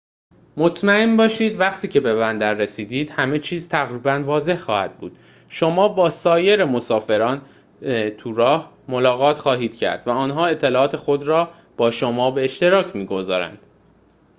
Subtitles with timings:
[0.57, 5.17] مطمئن باشید وقتی که به بندر رسیدید همه چیز تقریباً واضح خواهد بود
[5.49, 7.41] شما با سایر مسافران
[8.17, 13.59] توراهی ملاقات خواهید کرد و آنها اطلاعات خود را با شما به اشتراک می‌گذارند